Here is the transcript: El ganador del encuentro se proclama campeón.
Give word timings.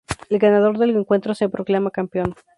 El 0.31 0.39
ganador 0.39 0.79
del 0.79 0.95
encuentro 0.97 1.35
se 1.35 1.47
proclama 1.47 1.91
campeón. 1.91 2.33